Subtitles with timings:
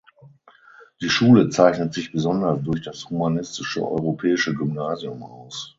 [1.03, 5.69] Die Schule zeichnet sich besonders durch das humanistische europäische Gymnasium aus.